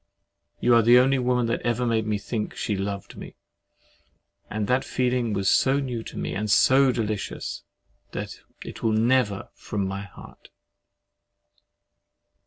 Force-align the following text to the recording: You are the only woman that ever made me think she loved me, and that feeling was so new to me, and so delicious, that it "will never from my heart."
You 0.59 0.73
are 0.73 0.81
the 0.81 0.97
only 0.97 1.19
woman 1.19 1.45
that 1.45 1.61
ever 1.61 1.85
made 1.85 2.07
me 2.07 2.17
think 2.17 2.55
she 2.55 2.75
loved 2.75 3.17
me, 3.17 3.35
and 4.49 4.65
that 4.65 4.83
feeling 4.83 5.31
was 5.31 5.47
so 5.47 5.79
new 5.79 6.01
to 6.05 6.17
me, 6.17 6.33
and 6.33 6.49
so 6.49 6.91
delicious, 6.91 7.61
that 8.11 8.39
it 8.65 8.81
"will 8.81 8.93
never 8.93 9.49
from 9.53 9.87
my 9.87 10.01
heart." 10.01 10.49